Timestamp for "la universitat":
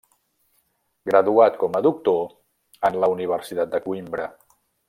3.05-3.75